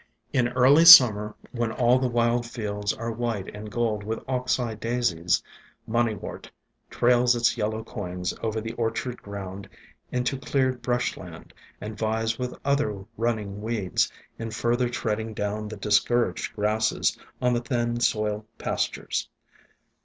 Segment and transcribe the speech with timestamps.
[0.33, 4.73] In early summer, when all the wild fields are white and gold with Ox eye
[4.73, 5.43] Daisies,
[5.87, 6.53] Moneywort ESCAPED FROM GARDENS 71
[7.11, 9.69] trails its yellow coins over the orchard ground
[10.11, 15.77] into cleared brush land, and vies with other running weeds in further treading down the
[15.77, 16.91] discouraged grass
[17.39, 19.29] on the thin soiled pastures.